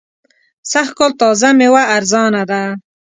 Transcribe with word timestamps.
سږ 0.71 0.87
کال 0.97 1.11
تازه 1.19 1.49
مېوه 1.57 1.83
ارزانه 1.95 2.43
ده. 2.49 2.61